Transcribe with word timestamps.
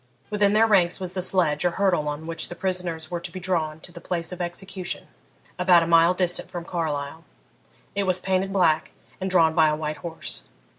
Within 0.31 0.53
their 0.53 0.65
ranks 0.65 0.99
was 0.99 1.13
the 1.13 1.21
sledge 1.21 1.63
or 1.63 1.69
hurdle 1.77 2.07
on 2.07 2.25
which 2.25 2.49
the 2.49 2.55
prisoners 2.55 3.11
were 3.11 3.19
to 3.19 3.31
be 3.31 3.39
drawn 3.39 3.79
to 3.81 3.91
the 3.91 4.01
place 4.01 4.31
of 4.31 4.41
execution, 4.41 5.07
about 5.59 5.83
a 5.83 5.85
mile 5.87 6.15
distant 6.15 6.49
from 6.49 6.65
Carlisle. 6.65 7.23
It 7.93 8.05
was 8.05 8.19
painted 8.19 8.51
black, 8.51 8.93
and 9.19 9.29
drawn 9.29 9.53
by 9.53 9.69
a 9.69 9.75
white 9.75 9.97
horse. 9.97 10.41